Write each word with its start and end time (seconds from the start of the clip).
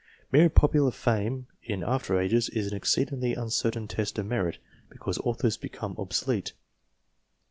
Mere 0.31 0.49
popular 0.49 0.89
fame 0.89 1.45
in 1.61 1.83
after 1.83 2.19
ages 2.19 2.49
is 2.49 2.65
an 2.65 2.75
exceedingly 2.75 3.35
uncertain 3.35 3.87
test 3.87 4.17
of 4.17 4.25
merit, 4.25 4.57
because 4.89 5.19
authors 5.19 5.57
become 5.57 5.93
obsolete. 5.99 6.53